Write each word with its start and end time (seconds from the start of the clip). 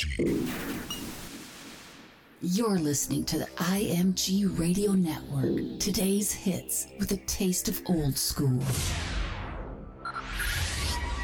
IMG. 0.00 0.48
You're 2.42 2.78
listening 2.78 3.24
to 3.24 3.38
the 3.38 3.46
IMG 3.56 4.58
Radio 4.58 4.92
Network. 4.92 5.78
Today's 5.78 6.32
hits 6.32 6.86
with 6.98 7.12
a 7.12 7.18
taste 7.18 7.68
of 7.68 7.82
old 7.86 8.16
school. 8.16 8.62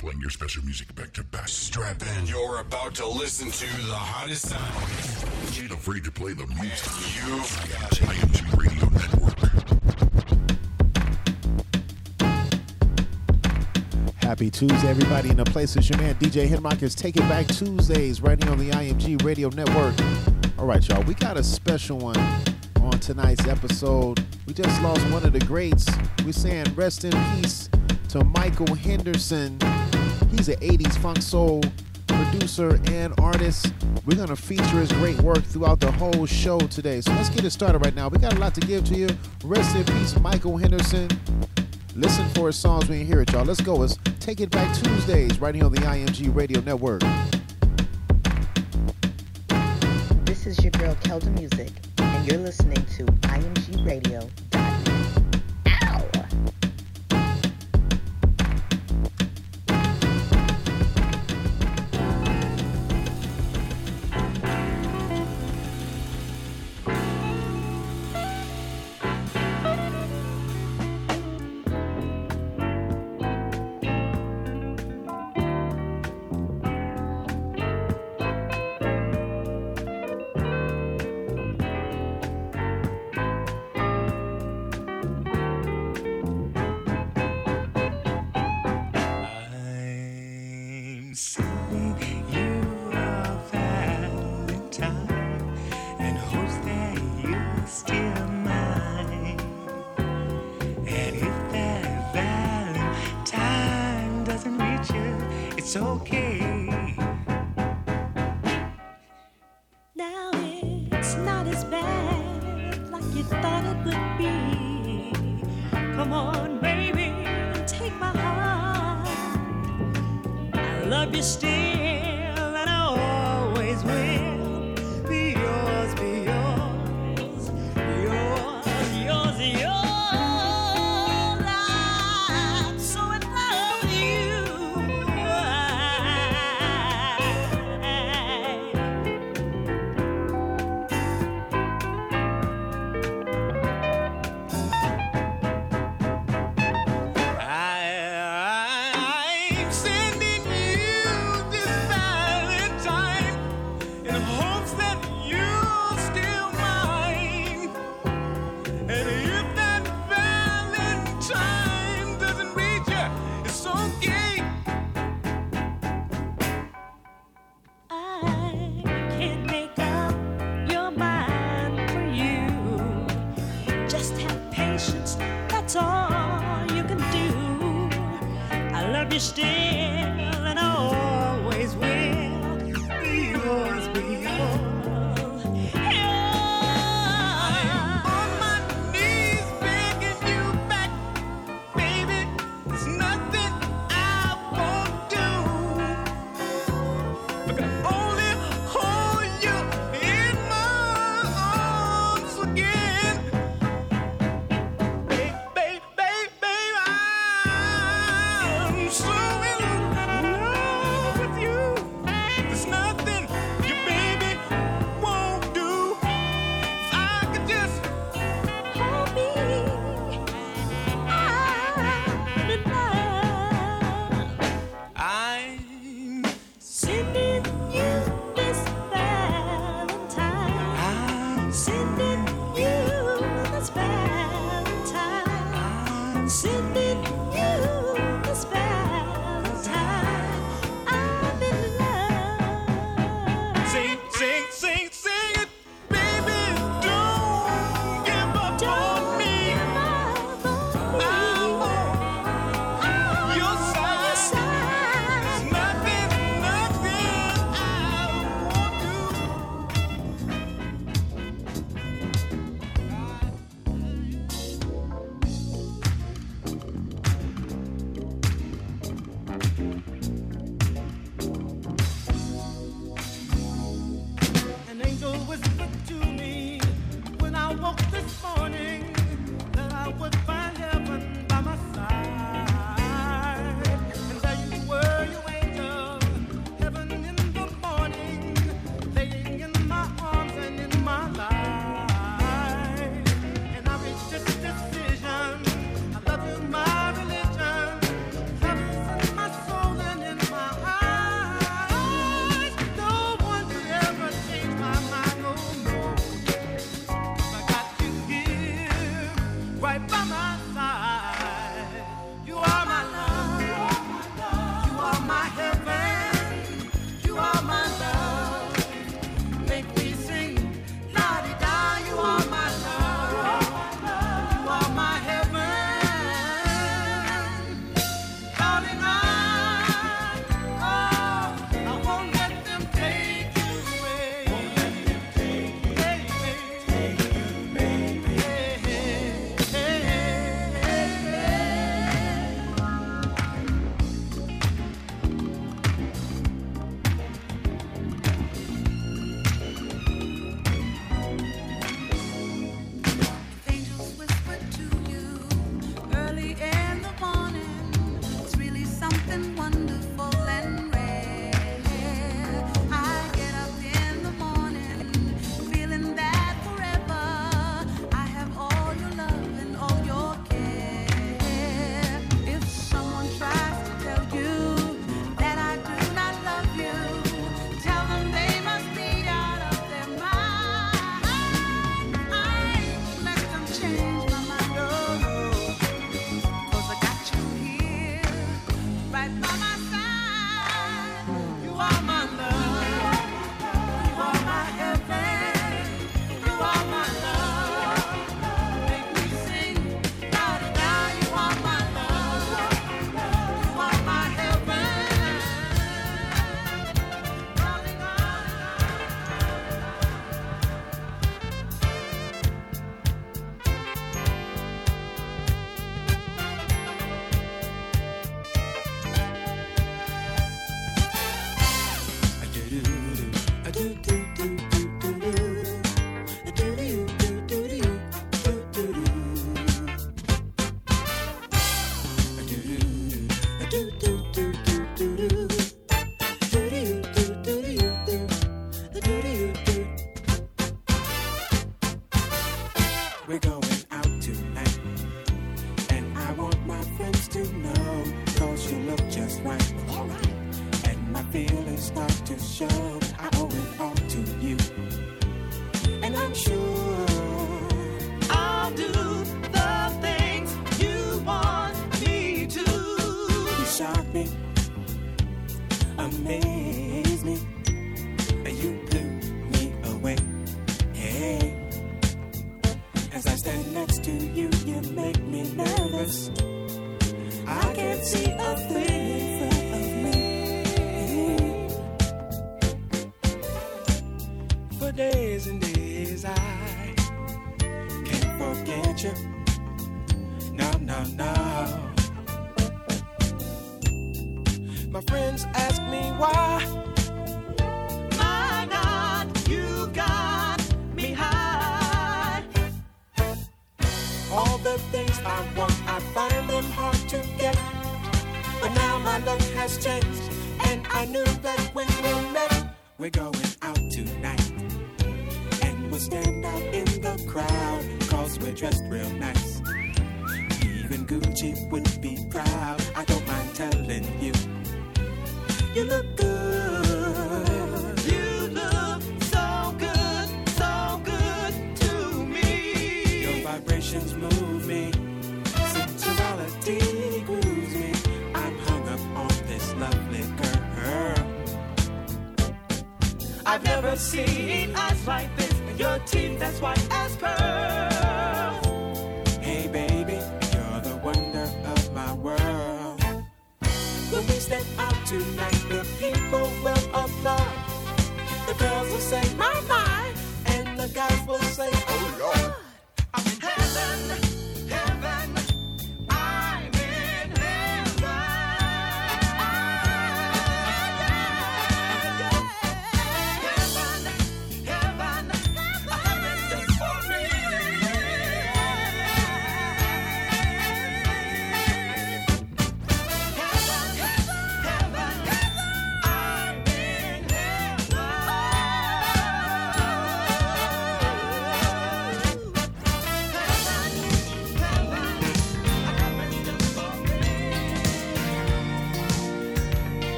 Playing 0.00 0.20
your 0.20 0.30
special 0.30 0.64
music 0.64 0.94
back 0.94 1.12
to 1.14 1.24
back. 1.24 1.48
Strap 1.48 2.02
in. 2.18 2.26
You're 2.26 2.60
about 2.60 2.94
to 2.96 3.06
listen 3.06 3.50
to 3.50 3.66
the 3.86 3.94
hottest 3.94 4.48
sound. 4.48 5.60
Ain't 5.60 5.72
afraid 5.72 6.04
to 6.04 6.10
play 6.10 6.34
the 6.34 6.46
music. 6.46 7.26
You've 7.26 7.70
got. 7.72 7.90
IMG 7.90 8.58
Radio 8.58 8.88
Network. 8.90 9.37
Happy 14.28 14.50
Tuesday, 14.50 14.88
everybody 14.88 15.30
in 15.30 15.38
the 15.38 15.44
place. 15.46 15.74
It's 15.74 15.88
your 15.88 15.98
man 16.00 16.14
DJ 16.16 16.46
Henrock 16.46 16.82
is 16.82 16.94
taking 16.94 17.26
back 17.30 17.46
Tuesdays 17.46 18.20
right 18.20 18.38
here 18.44 18.52
on 18.52 18.58
the 18.58 18.68
IMG 18.72 19.24
Radio 19.24 19.48
Network. 19.48 19.94
All 20.58 20.66
right, 20.66 20.86
y'all, 20.86 21.02
we 21.04 21.14
got 21.14 21.38
a 21.38 21.42
special 21.42 21.96
one 21.96 22.18
on 22.82 22.90
tonight's 23.00 23.48
episode. 23.48 24.22
We 24.46 24.52
just 24.52 24.82
lost 24.82 25.00
one 25.10 25.24
of 25.24 25.32
the 25.32 25.40
greats. 25.40 25.88
We're 26.26 26.32
saying 26.32 26.66
rest 26.74 27.06
in 27.06 27.12
peace 27.36 27.70
to 28.10 28.22
Michael 28.22 28.74
Henderson. 28.74 29.58
He's 30.30 30.50
an 30.50 30.56
80s 30.56 30.98
funk 30.98 31.22
soul 31.22 31.62
producer 32.06 32.78
and 32.88 33.18
artist. 33.18 33.72
We're 34.04 34.16
going 34.16 34.28
to 34.28 34.36
feature 34.36 34.80
his 34.80 34.92
great 34.92 35.18
work 35.22 35.42
throughout 35.42 35.80
the 35.80 35.90
whole 35.92 36.26
show 36.26 36.58
today. 36.58 37.00
So 37.00 37.12
let's 37.12 37.30
get 37.30 37.46
it 37.46 37.50
started 37.50 37.78
right 37.78 37.94
now. 37.94 38.08
We 38.08 38.18
got 38.18 38.34
a 38.34 38.38
lot 38.38 38.54
to 38.56 38.60
give 38.60 38.84
to 38.88 38.94
you. 38.94 39.08
Rest 39.42 39.74
in 39.74 39.84
peace, 39.84 40.20
Michael 40.20 40.58
Henderson. 40.58 41.08
Listen 41.98 42.28
for 42.28 42.46
his 42.46 42.56
songs 42.56 42.88
when 42.88 43.00
you 43.00 43.04
hear 43.04 43.22
it, 43.22 43.32
y'all. 43.32 43.44
Let's 43.44 43.60
go. 43.60 43.74
Let's 43.74 43.96
take 44.28 44.40
it 44.40 44.50
back 44.50 44.76
Tuesdays 44.76 45.40
right 45.40 45.54
here 45.54 45.64
on 45.64 45.72
the 45.72 45.80
IMG 45.80 46.34
Radio 46.34 46.60
Network. 46.60 47.00
This 50.26 50.46
is 50.46 50.62
your 50.62 50.70
girl 50.72 50.94
Kelda 51.02 51.30
Music, 51.30 51.72
and 51.96 52.30
you're 52.30 52.36
listening 52.36 52.84
to 52.98 53.06
IMG 53.06 53.86
Radio. 53.86 54.28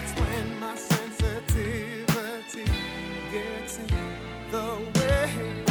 That's 0.00 0.20
when 0.20 0.60
my 0.60 0.76
sensitivity 0.76 2.64
gets 3.32 3.78
in 3.78 3.88
the 4.52 4.78
way. 4.94 5.67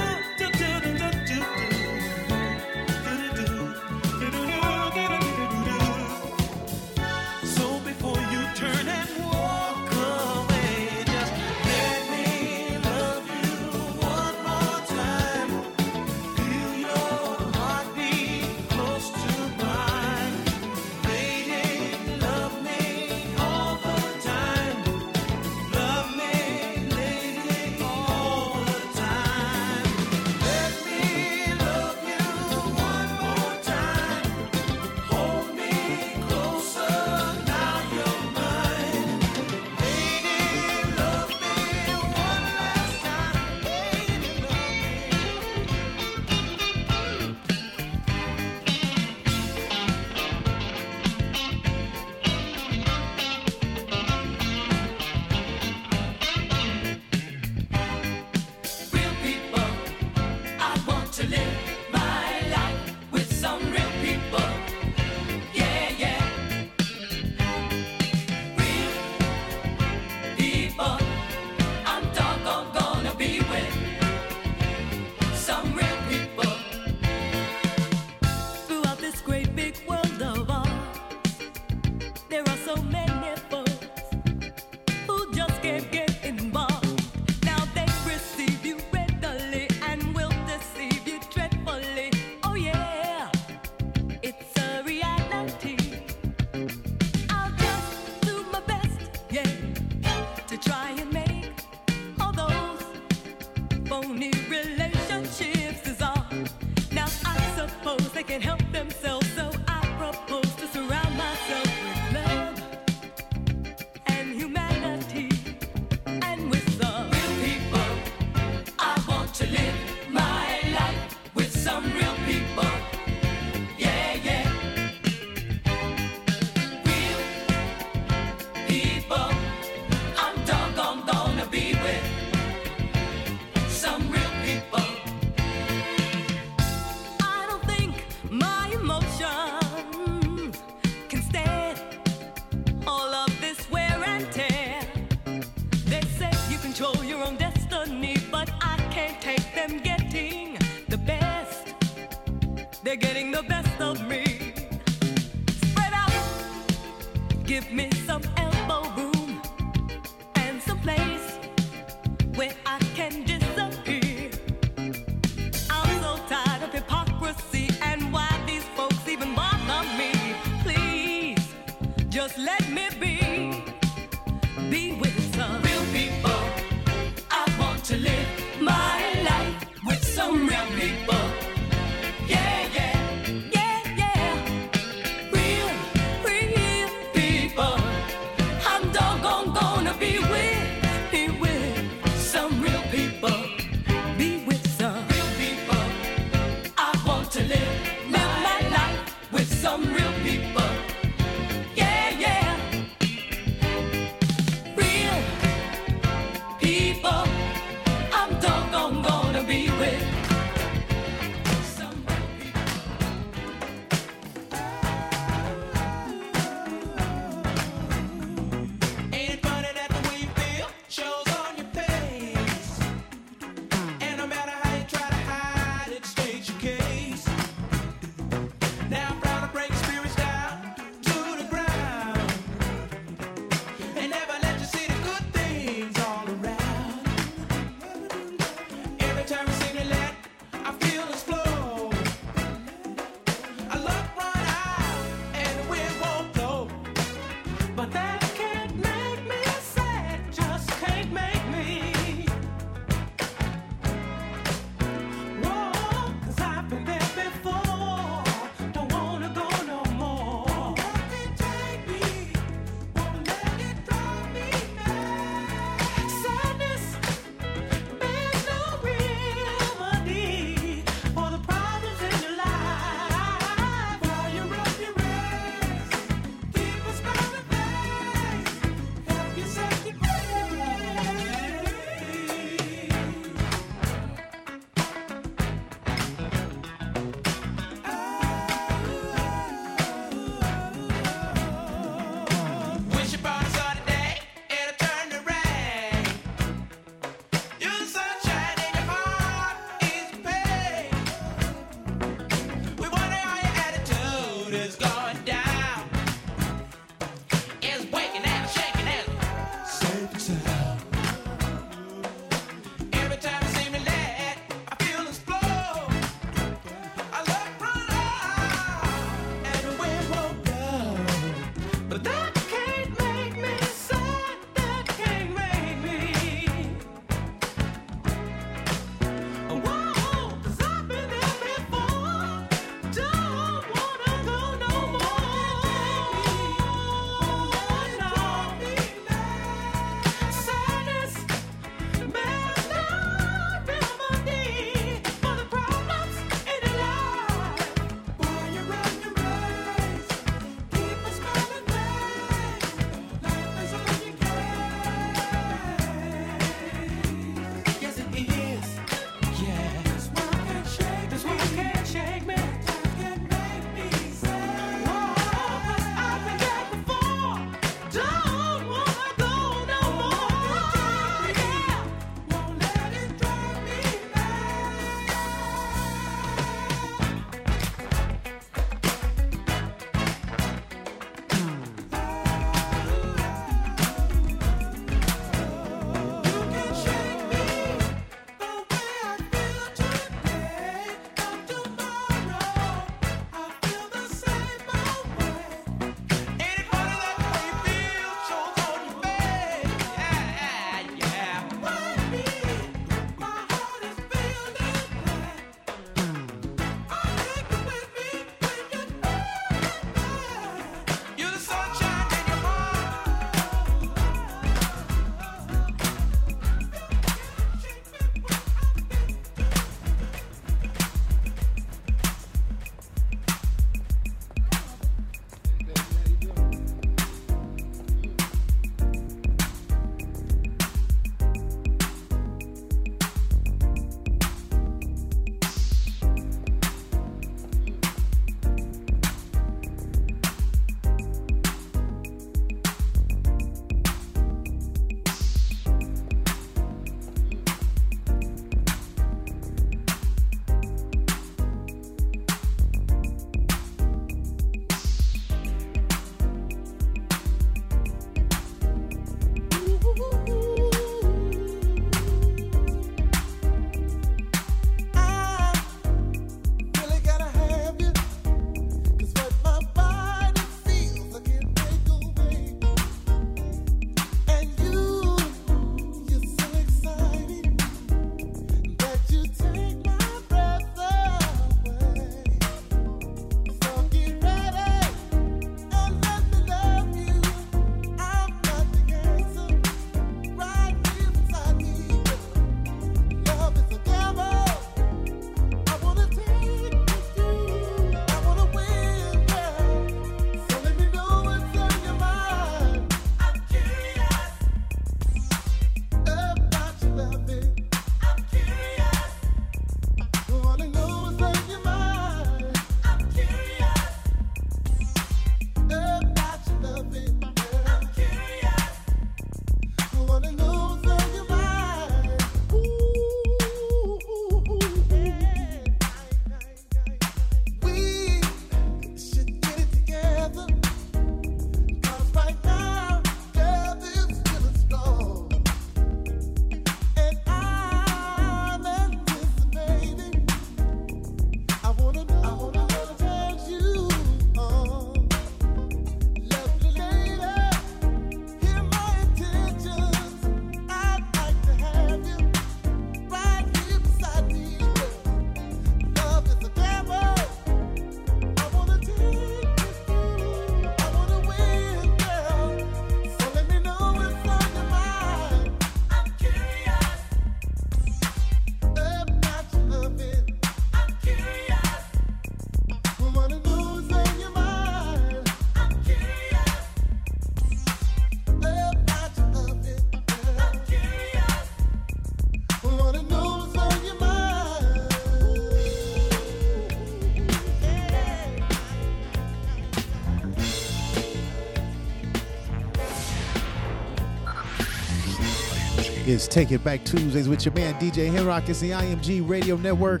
It's 596.08 596.26
Take 596.26 596.52
It 596.52 596.64
Back 596.64 596.84
Tuesdays 596.84 597.28
with 597.28 597.44
your 597.44 597.52
man 597.52 597.74
DJ 597.74 598.10
Henrock. 598.10 598.48
It's 598.48 598.60
the 598.60 598.70
IMG 598.70 599.28
Radio 599.28 599.56
Network. 599.56 600.00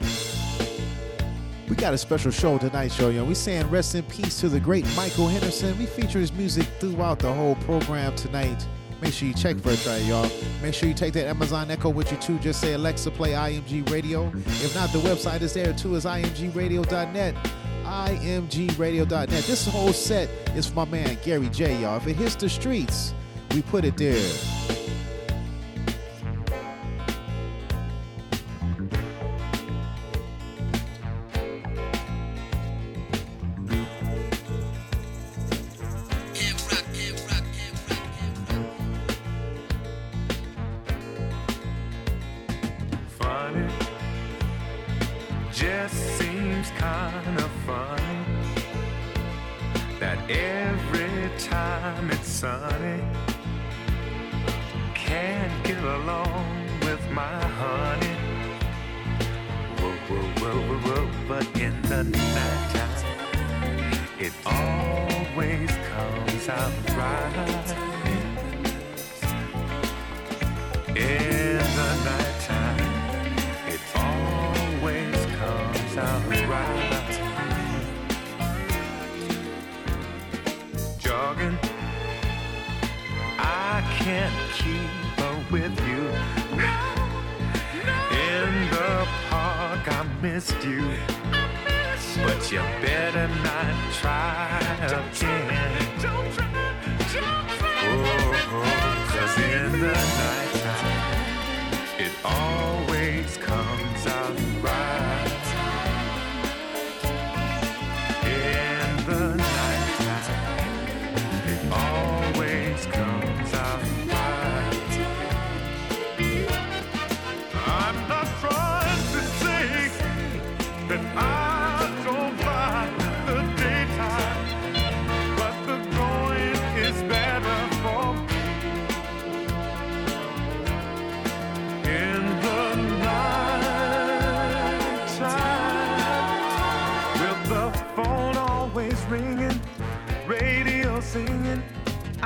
We 1.68 1.76
got 1.76 1.92
a 1.92 1.98
special 1.98 2.30
show 2.30 2.56
tonight, 2.56 2.92
show 2.92 3.10
you. 3.10 3.22
We 3.26 3.34
saying 3.34 3.68
rest 3.68 3.94
in 3.94 4.04
peace 4.04 4.40
to 4.40 4.48
the 4.48 4.58
great 4.58 4.86
Michael 4.96 5.28
Henderson. 5.28 5.78
We 5.78 5.84
feature 5.84 6.18
his 6.18 6.32
music 6.32 6.64
throughout 6.80 7.18
the 7.18 7.30
whole 7.30 7.56
program 7.56 8.16
tonight. 8.16 8.66
Make 9.02 9.12
sure 9.12 9.28
you 9.28 9.34
check 9.34 9.58
for 9.58 9.72
it, 9.72 9.84
right, 9.84 10.02
y'all. 10.04 10.30
Make 10.62 10.72
sure 10.72 10.88
you 10.88 10.94
take 10.94 11.12
that 11.12 11.26
Amazon 11.26 11.70
Echo 11.70 11.90
with 11.90 12.10
you 12.10 12.16
too. 12.16 12.38
Just 12.38 12.62
say 12.62 12.72
Alexa, 12.72 13.10
play 13.10 13.32
IMG 13.32 13.90
Radio. 13.90 14.32
If 14.34 14.74
not, 14.74 14.90
the 14.94 15.00
website 15.00 15.42
is 15.42 15.52
there 15.52 15.74
too. 15.74 15.94
Is 15.94 16.06
imgradio.net. 16.06 17.34
imgradio.net. 17.84 19.28
This 19.28 19.68
whole 19.68 19.92
set 19.92 20.30
is 20.56 20.68
for 20.68 20.74
my 20.74 20.84
man 20.86 21.18
Gary 21.22 21.50
J, 21.50 21.82
y'all. 21.82 21.98
If 21.98 22.06
it 22.06 22.16
hits 22.16 22.34
the 22.34 22.48
streets, 22.48 23.12
we 23.50 23.60
put 23.60 23.84
it 23.84 23.98
there. 23.98 24.47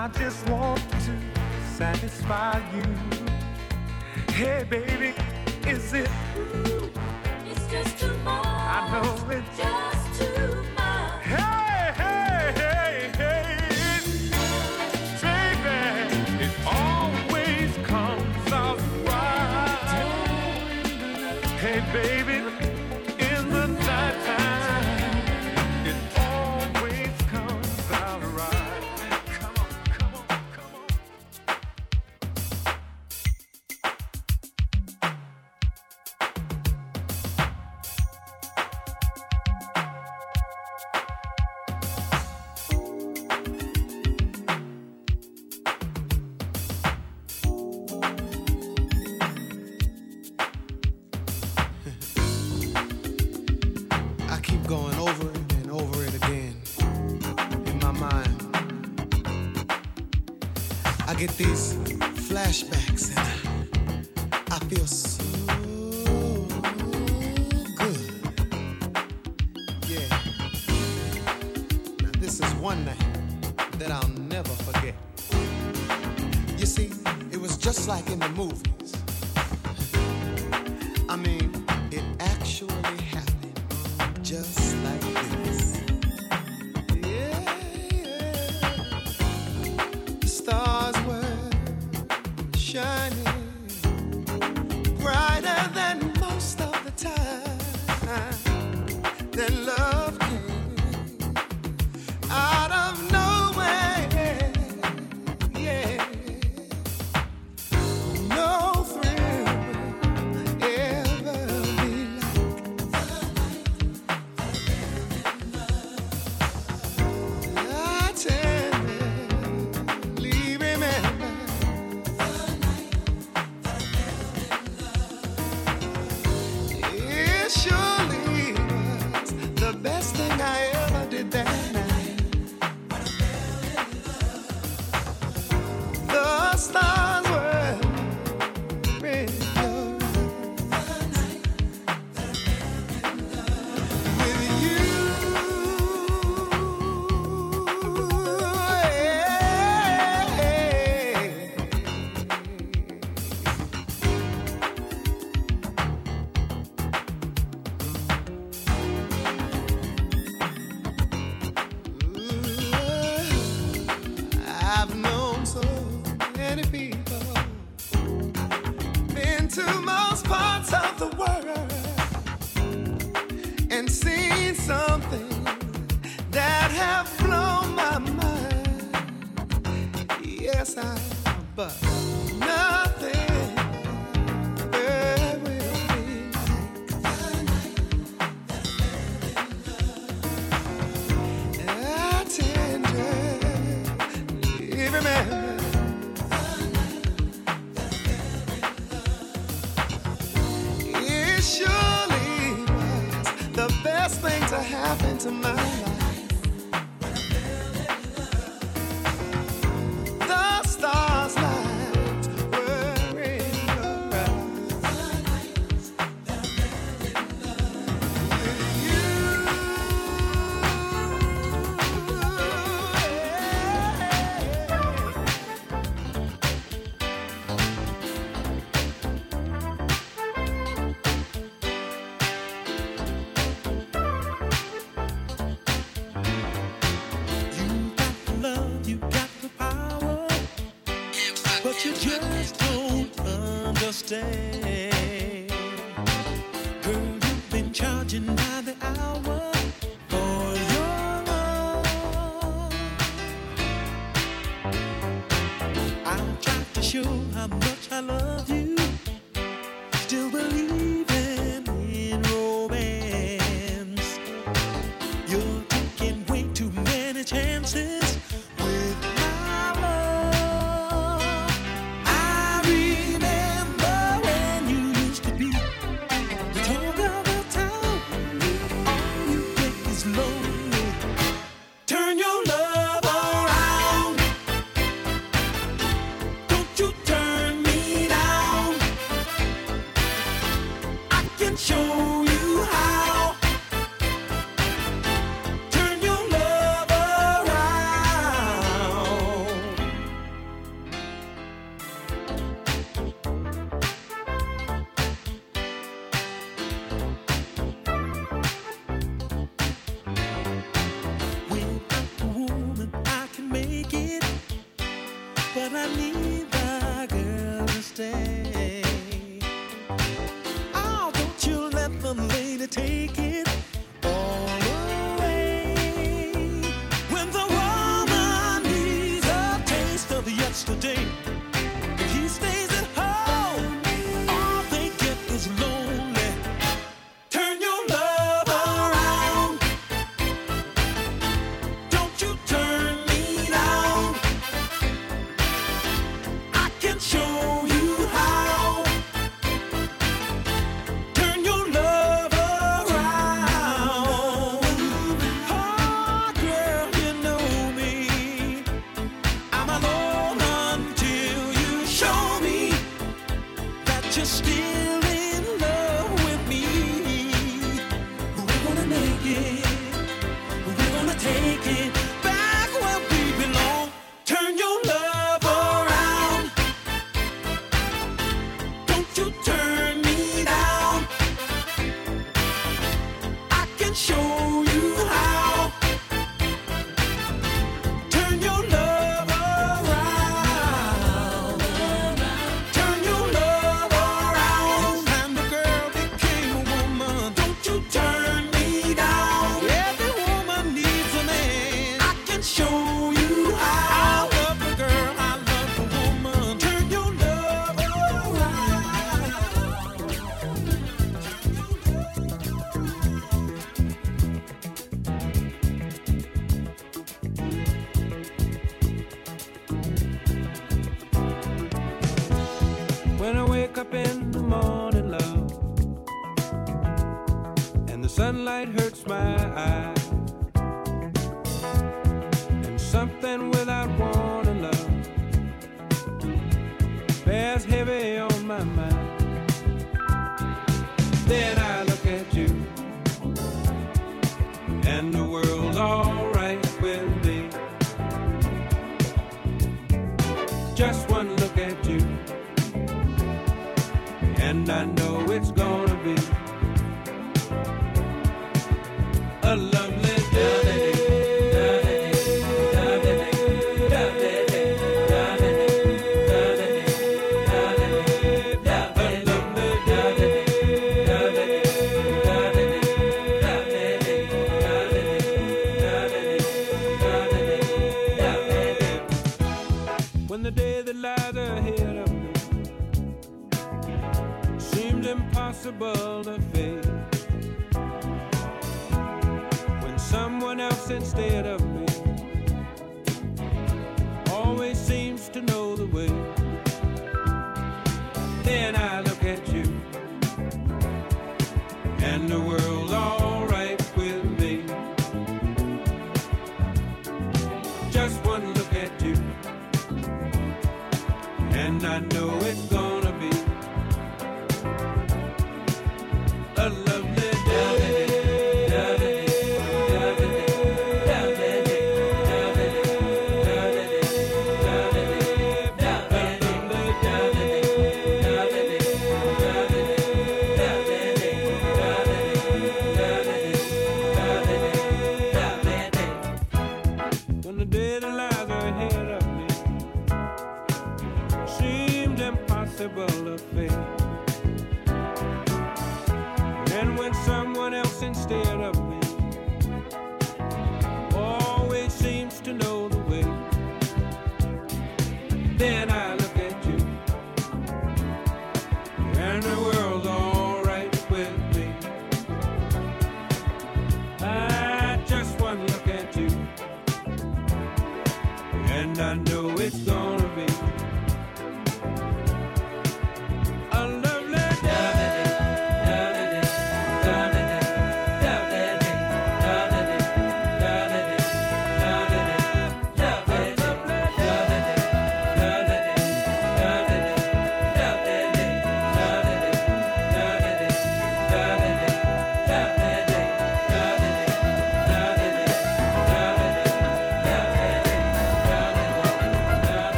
I 0.00 0.06
just 0.06 0.48
want 0.48 0.80
to 0.90 1.18
satisfy 1.74 2.62
you. 2.72 2.84
Hey, 4.32 4.64
baby, 4.70 5.12
is 5.68 5.92
it? 5.92 6.08
It's 7.44 7.66
just 7.68 7.98
too 7.98 8.16
much. 8.18 8.46
I 8.46 8.90
know 8.92 9.28
it's 9.28 9.58
just 9.58 9.97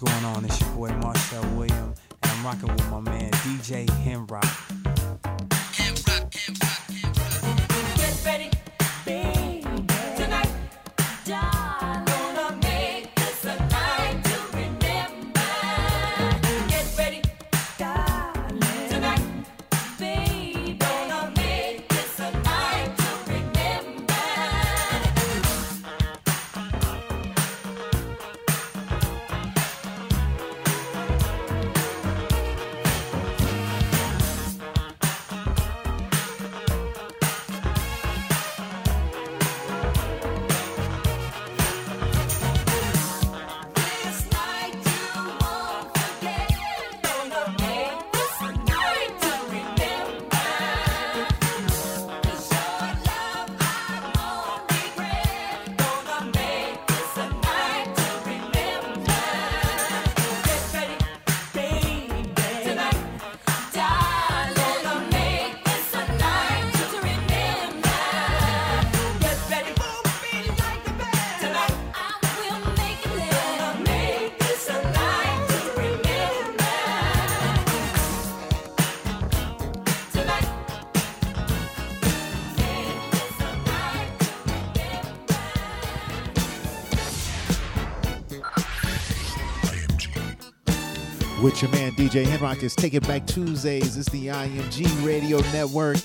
going 0.00 0.24
on? 0.24 0.44
It's 0.46 0.60
your 0.60 0.70
boy 0.70 0.88
Marcel 1.02 1.42
William, 1.56 1.69
with 91.42 91.62
your 91.62 91.70
man 91.70 91.92
DJ 91.92 92.24
Henrock 92.24 92.62
is 92.62 92.74
Take 92.74 92.92
It 92.92 93.06
Back 93.06 93.26
Tuesdays. 93.26 93.96
It's 93.96 94.08
the 94.10 94.26
IMG 94.26 95.06
Radio 95.06 95.38
Network. 95.52 95.96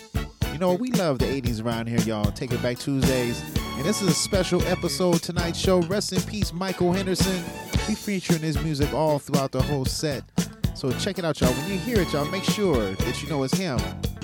You 0.54 0.60
know, 0.60 0.74
we 0.74 0.92
love 0.92 1.20
the 1.20 1.26
80s 1.26 1.64
around 1.64 1.88
here, 1.88 2.00
y'all. 2.00 2.32
Take 2.32 2.54
It 2.54 2.62
Back 2.62 2.80
Tuesdays. 2.80 3.44
And 3.76 3.84
this 3.84 4.02
is 4.02 4.08
a 4.10 4.14
special 4.14 4.62
episode 4.64 5.22
tonight's 5.22 5.60
show. 5.60 5.82
Rest 5.82 6.14
in 6.14 6.22
peace, 6.22 6.54
Michael 6.54 6.94
Henderson. 6.94 7.44
We 7.88 7.96
featuring 7.96 8.40
his 8.40 8.58
music 8.64 8.94
all 8.94 9.20
throughout 9.20 9.52
the 9.52 9.62
whole 9.62 9.84
set. 9.84 10.24
So 10.74 10.92
check 10.92 11.20
it 11.20 11.26
out, 11.26 11.42
y'all. 11.42 11.52
When 11.52 11.72
you 11.72 11.80
hear 11.80 12.00
it, 12.00 12.14
y'all, 12.14 12.26
make 12.26 12.44
sure 12.44 12.94
that 12.94 13.22
you 13.22 13.30
know 13.30 13.44
it's 13.44 13.58
him. 13.58 13.80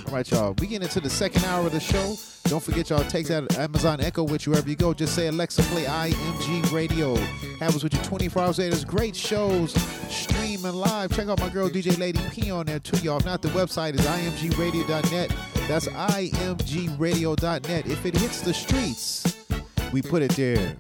All 0.08 0.14
right, 0.14 0.30
y'all. 0.30 0.54
We 0.60 0.68
get 0.68 0.82
into 0.82 1.00
the 1.00 1.10
second 1.10 1.44
hour 1.46 1.66
of 1.66 1.72
the 1.72 1.80
show. 1.80 2.16
Don't 2.46 2.62
forget, 2.62 2.90
y'all, 2.90 3.04
take 3.06 3.28
that 3.28 3.58
Amazon 3.58 4.02
Echo 4.02 4.24
with 4.24 4.46
you 4.46 4.52
wherever 4.52 4.70
you 4.70 4.76
go. 4.76 4.94
Just 4.94 5.16
say, 5.16 5.28
Alexa, 5.28 5.62
play 5.64 5.84
IMG 5.86 6.72
Radio. 6.74 7.16
Have 7.60 7.76
us 7.76 7.84
with 7.84 7.94
you 7.94 8.02
24 8.02 8.42
hours 8.42 8.60
a 8.60 8.64
day. 8.64 8.70
There's 8.70 8.84
great 8.84 9.16
shows 9.16 9.74
streaming 10.10 10.74
live. 10.74 11.16
Check 11.16 11.28
out 11.30 11.40
my 11.40 11.50
girl, 11.50 11.70
DJ 11.70 11.98
Lady 11.98 12.20
P, 12.32 12.52
on 12.52 12.66
there, 12.66 12.80
too, 12.80 12.98
y'all. 12.98 13.20
If 13.20 13.26
not, 13.26 13.42
the 13.42 13.48
website 13.50 13.94
is 13.94 14.02
imgradio.net. 14.02 15.34
That's 15.68 15.88
imgradio.net. 15.88 17.86
If 17.88 18.06
it 18.06 18.18
hits 18.18 18.42
the 18.42 18.54
streets, 18.54 19.38
we 19.94 20.02
put 20.02 20.22
it 20.22 20.32
there. 20.32 20.76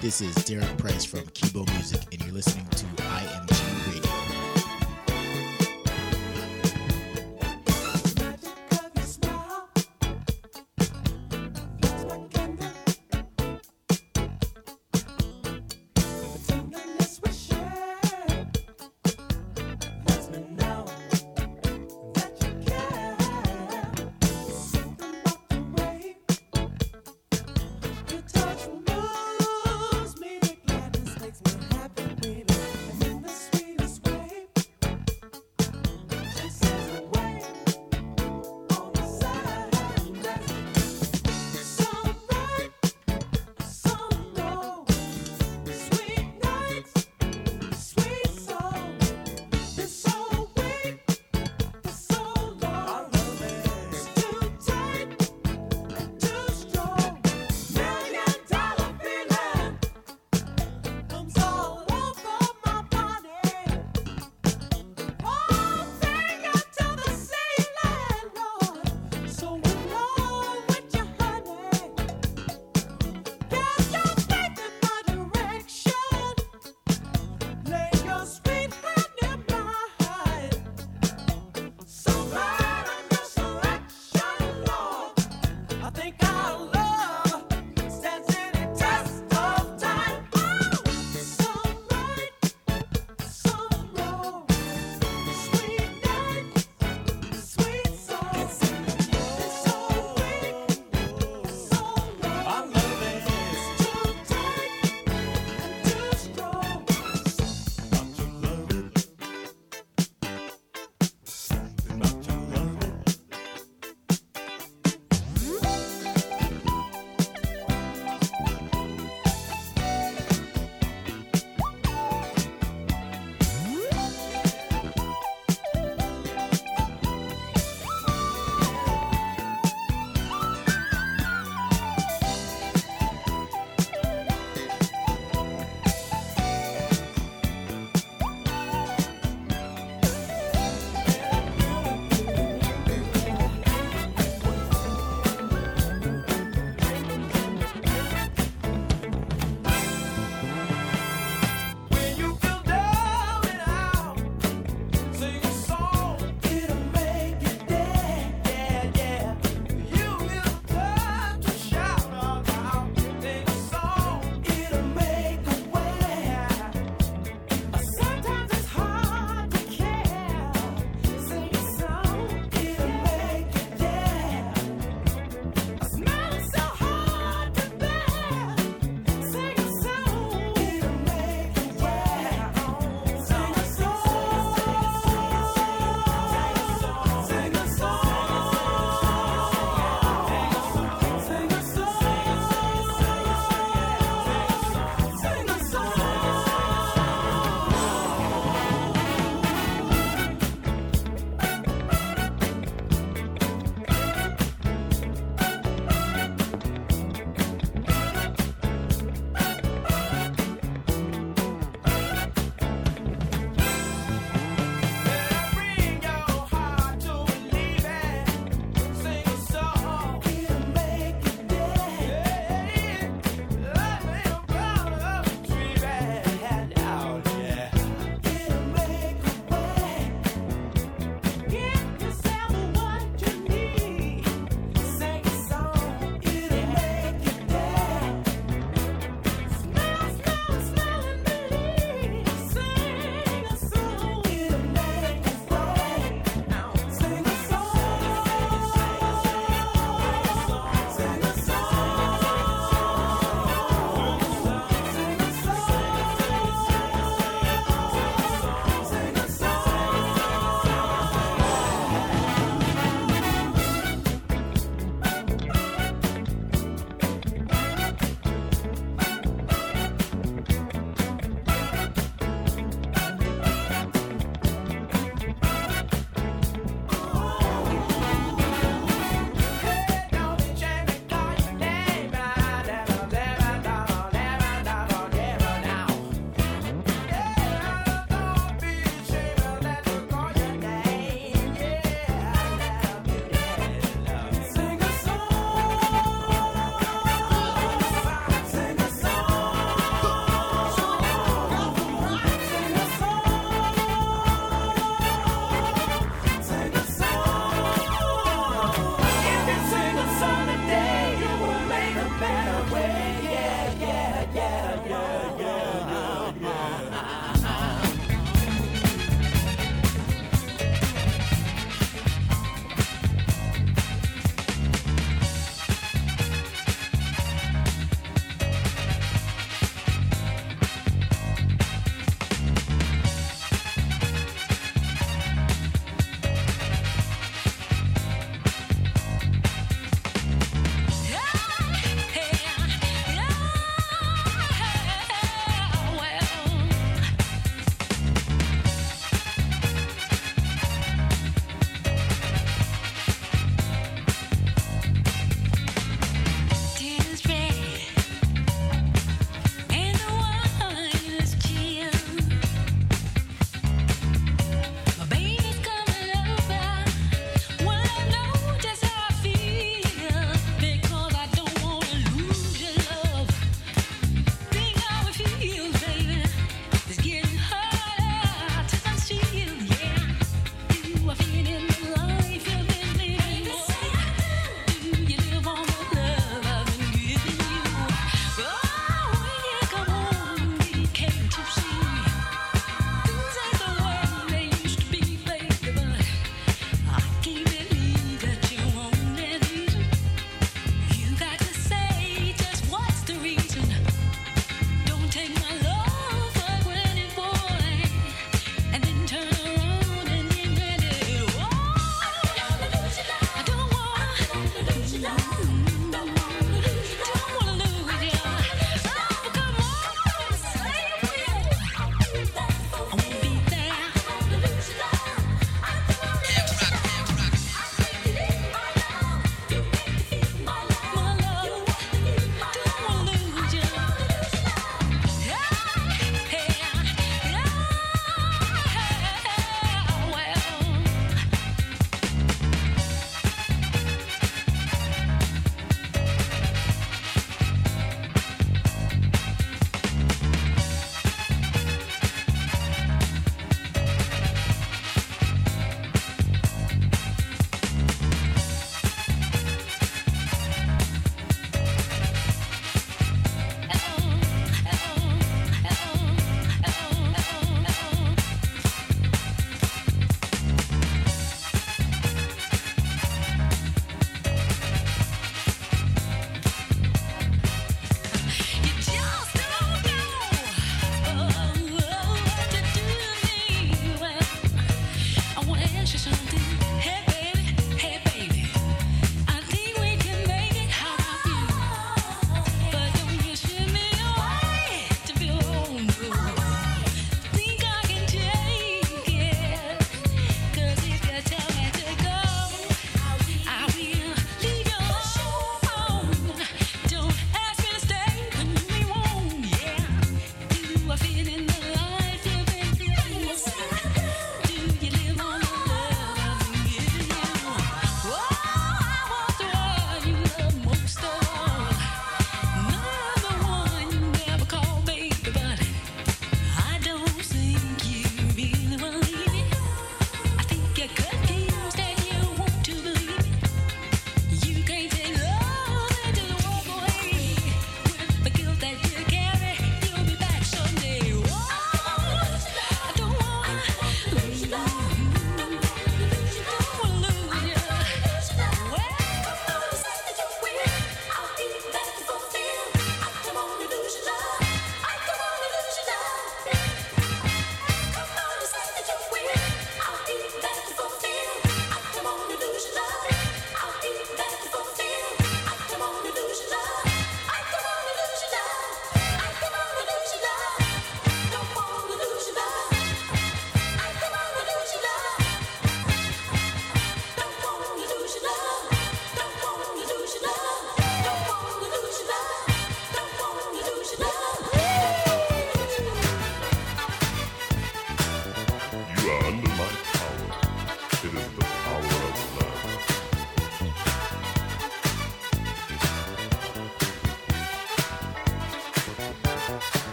This 0.00 0.20
is 0.20 0.34
Derek 0.44 0.76
Price 0.76 1.04
from 1.04 1.20
Kibo 1.20 1.66
Music, 1.72 2.00
and 2.12 2.22
you're 2.22 2.34
listening 2.34 2.66
to 2.66 2.86
I 3.02 3.24
Radio. 3.40 3.55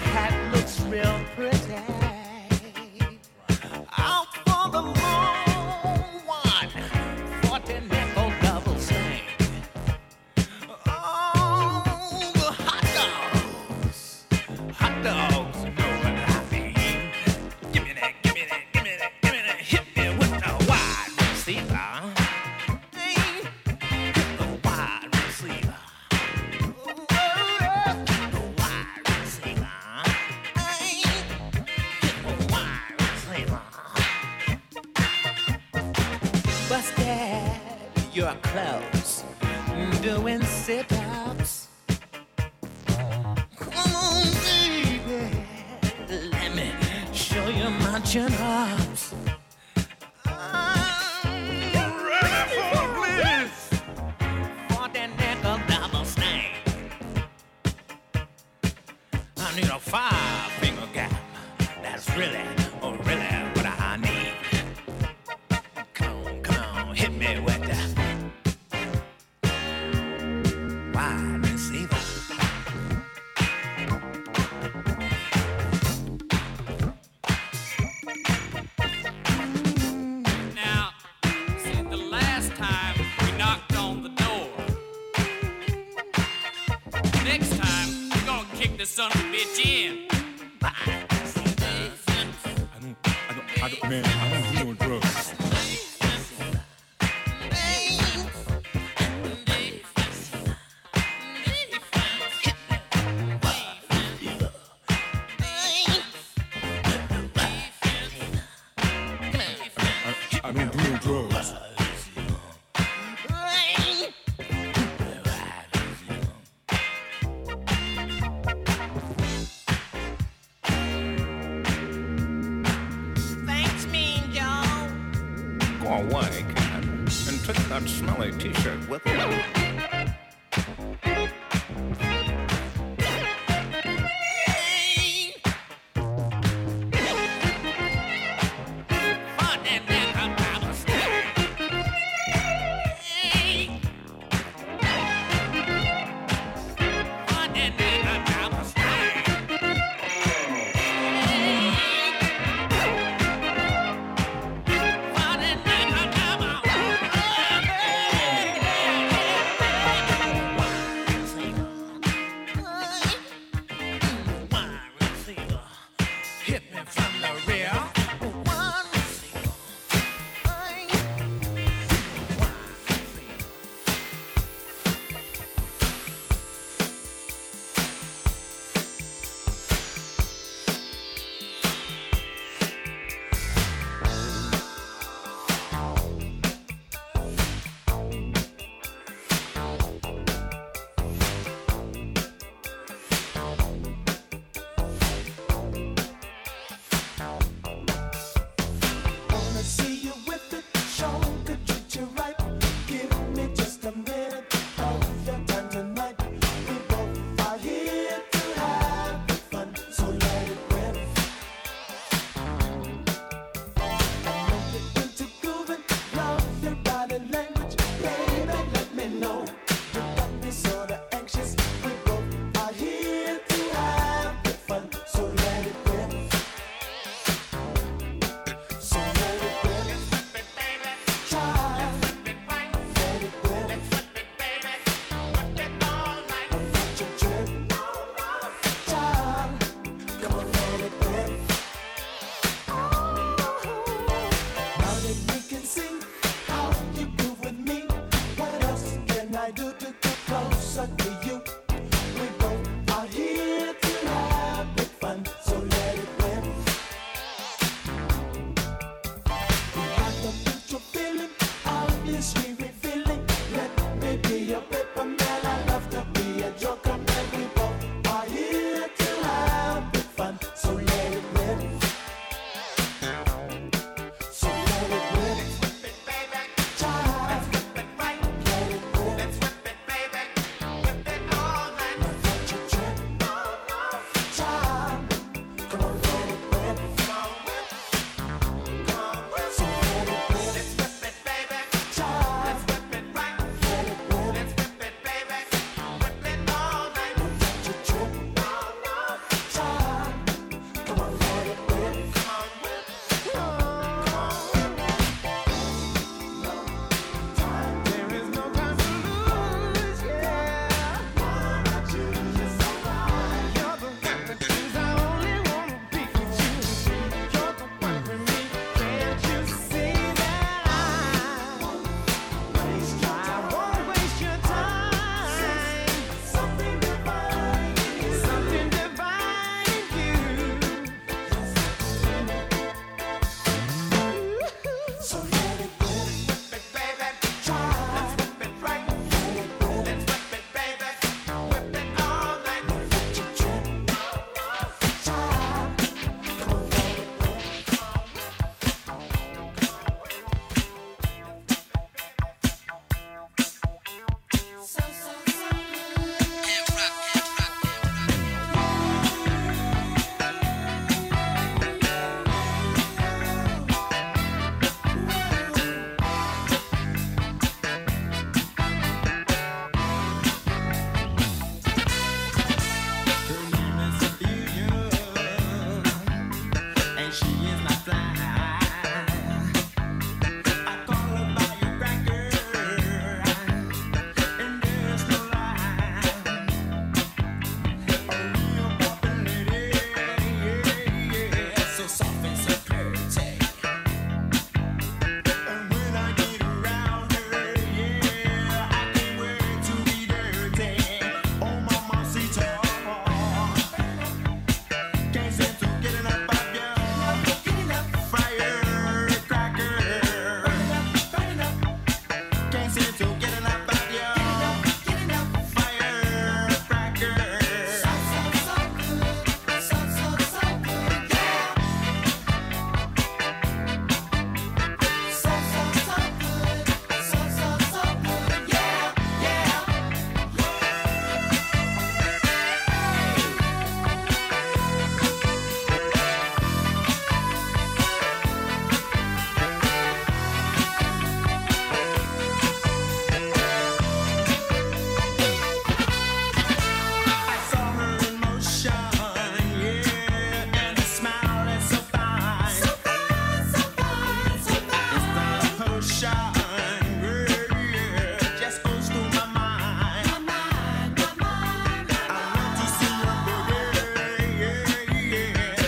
Hat 0.00 0.43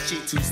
cheat 0.06 0.24
too 0.28 0.45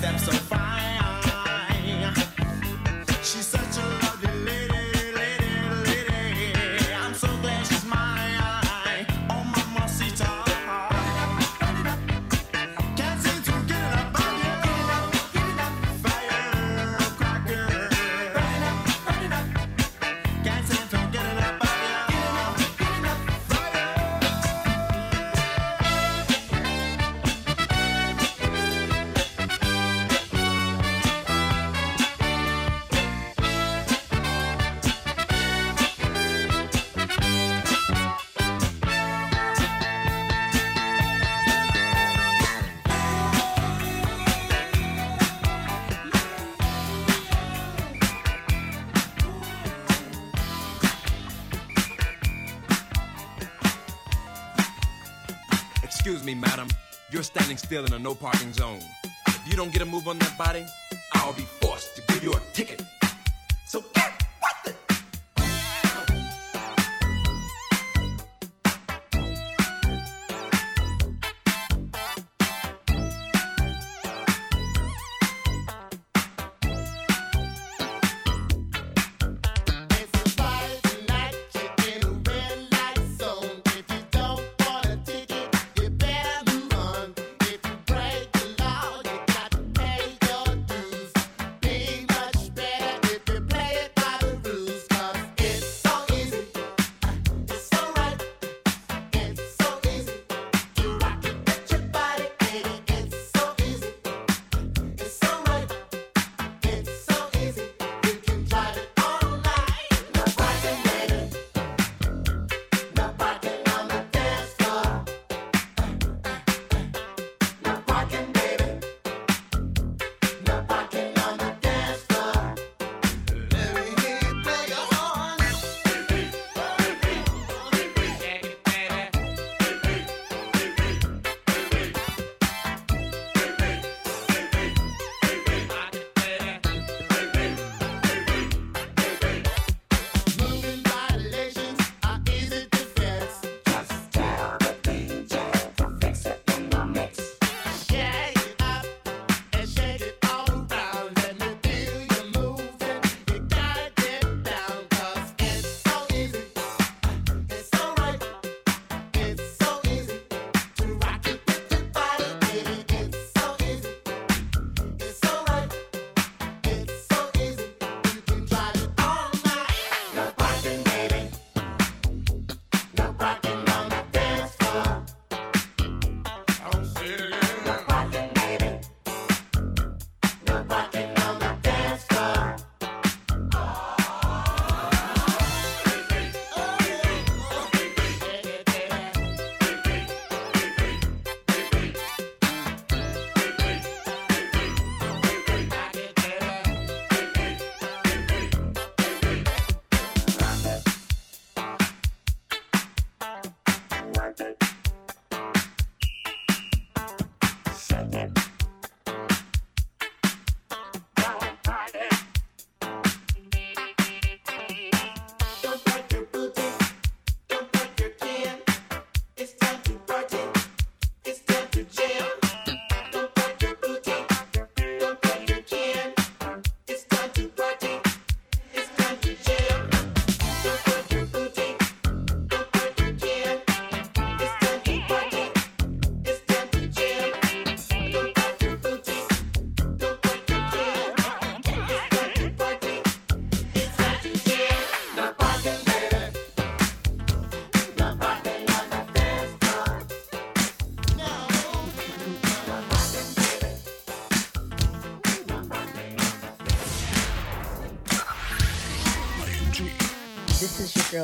still 57.65 57.87
in 57.87 57.95
a 57.95 57.99
no 57.99 58.15
parking 58.15 58.53
zone. 58.53 58.79
If 59.27 59.49
you 59.49 59.57
don't 59.57 59.73
get 59.73 59.81
a 59.81 59.87
move 59.87 60.07
on 60.07 60.19
that 60.19 60.37
body, 60.37 60.67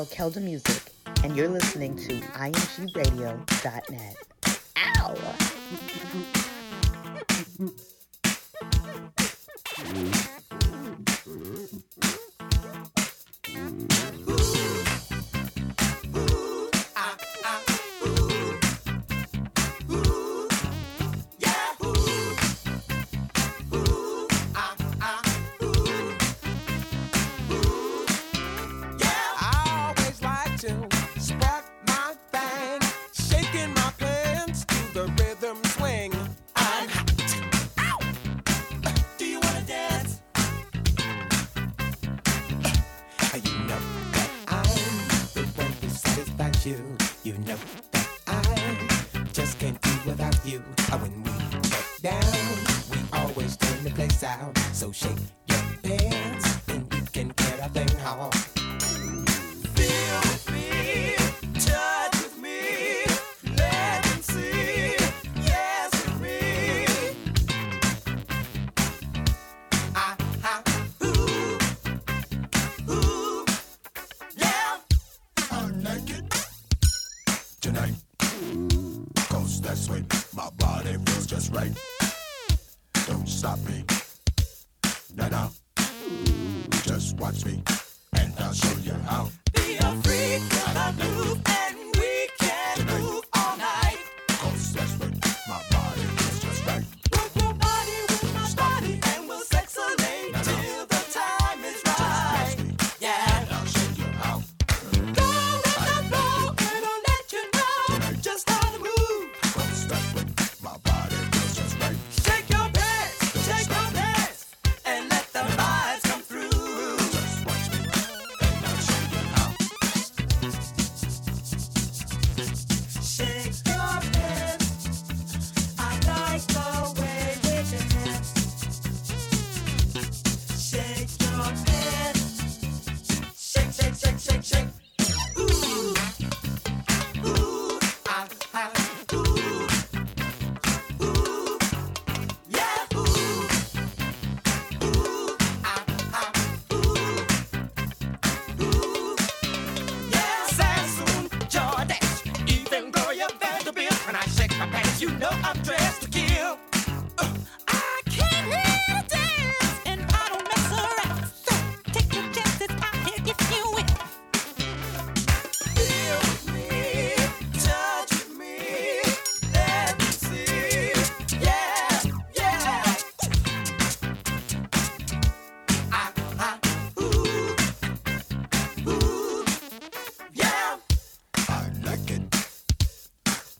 Kelda 0.05 0.39
Music, 0.39 0.83
and 1.23 1.35
you're 1.35 1.49
listening 1.49 1.97
to 1.97 2.19
imgradio.net. 2.19 4.30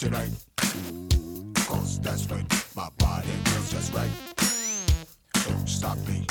tonight. 0.02 0.32
Cause 1.68 2.00
that's 2.00 2.28
when 2.28 2.48
my 2.76 2.90
body 2.98 3.28
feels 3.46 3.72
just 3.72 3.94
right. 3.94 4.10
Don't 5.46 5.70
stop 5.70 5.98
me. 6.08 6.26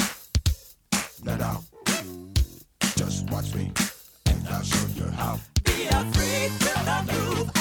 Let 1.25 1.41
out. 1.41 1.63
Just 2.97 3.31
watch 3.31 3.55
me, 3.55 3.71
and 4.27 4.49
I'll 4.49 4.63
show 4.65 4.87
you 4.97 5.09
how. 5.13 5.39
Be 5.65 5.87
a 5.87 6.05
freak 6.13 6.53
the 6.59 7.13
groove. 7.13 7.60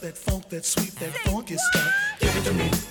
that 0.00 0.16
funk, 0.16 0.48
that 0.48 0.64
sweet, 0.64 0.94
that 0.96 1.10
funky 1.10 1.56
stuff. 1.56 1.92
Give 2.20 2.36
it 2.36 2.44
to 2.44 2.54
me. 2.54 2.89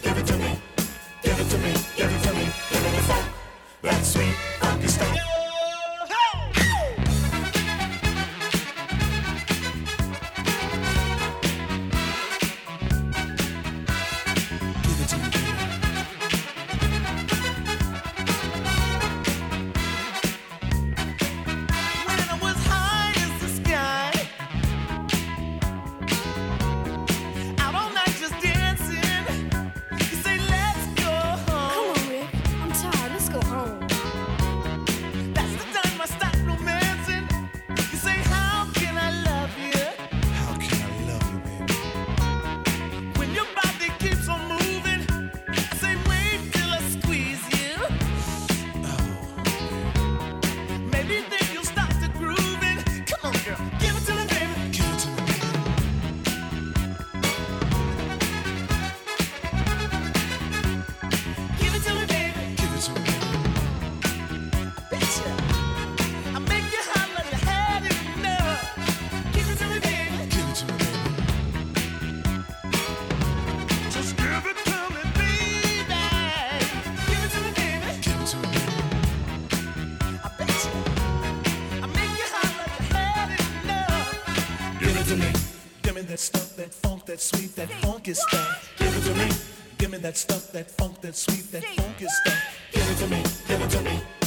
focus 88.10 88.22
stuff. 88.28 88.74
Give 88.78 88.98
it 88.98 89.02
to 89.02 89.16
me. 89.16 89.30
Give 89.78 89.92
me 89.92 89.98
that 90.00 90.18
stuff, 90.18 90.52
that 90.52 90.72
funk, 90.72 91.02
that 91.02 91.16
sweet, 91.16 91.52
that 91.52 91.64
funky 91.64 92.08
stuff. 92.08 92.58
Give 92.72 92.90
it 92.90 92.98
to 92.98 93.08
me. 93.08 93.24
Give 93.48 93.62
it 93.62 93.70
to 93.70 93.82
me. 93.82 94.19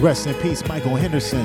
Rest 0.00 0.28
in 0.28 0.34
peace, 0.36 0.64
Michael 0.68 0.94
Henderson. 0.94 1.44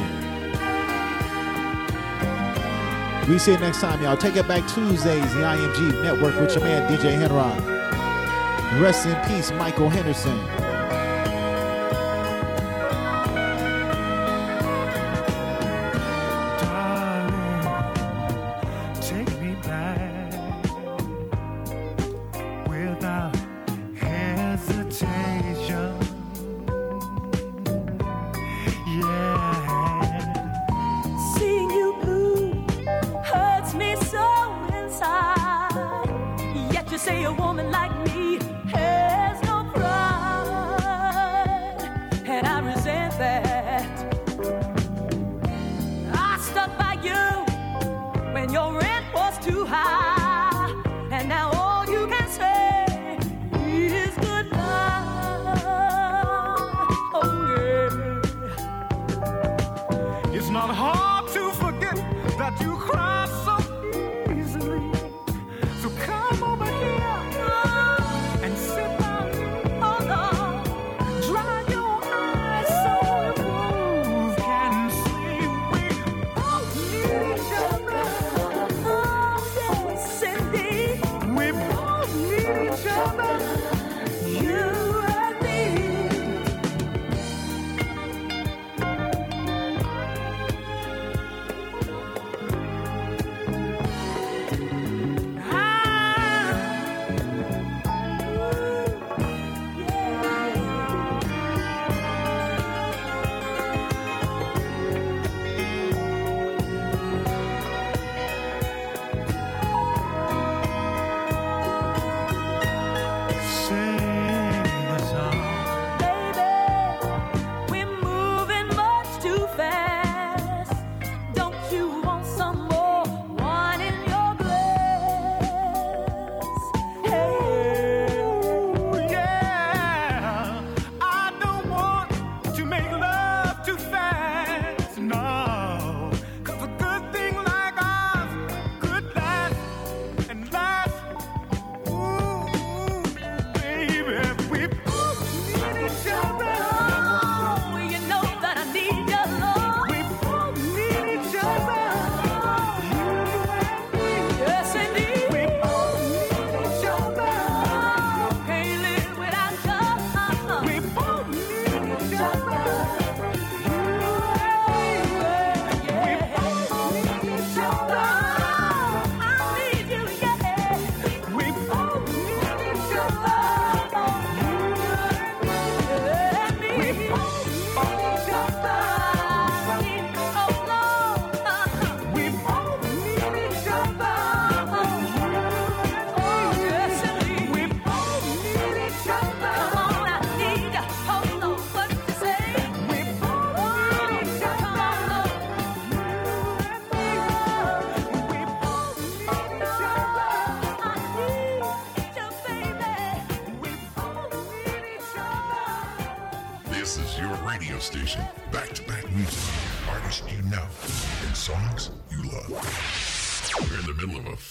We 3.28 3.40
see 3.40 3.54
you 3.54 3.58
next 3.58 3.82
time, 3.82 4.00
y'all. 4.04 4.16
Take 4.16 4.36
it 4.36 4.48
back 4.48 4.68
Tuesdays, 4.68 5.34
the 5.34 5.40
IMG 5.40 6.04
Network 6.04 6.40
with 6.40 6.54
your 6.54 6.64
man 6.64 6.88
DJ 6.92 7.18
Henrod. 7.18 7.60
Rest 8.80 9.08
in 9.08 9.16
peace, 9.28 9.52
Michael 9.54 9.90
Henderson. 9.90 10.38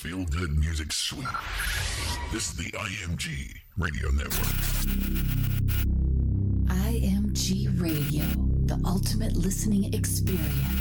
feel 0.03 0.25
good 0.25 0.59
music 0.59 0.93
sweep. 0.93 1.29
This 2.33 2.51
is 2.51 2.57
the 2.57 2.73
IMG 2.73 3.55
Radio 3.79 4.11
Network. 4.11 4.49
IMG 6.67 7.81
Radio, 7.81 8.25
the 8.65 8.81
ultimate 8.85 9.37
listening 9.37 9.95
experience. 9.95 10.72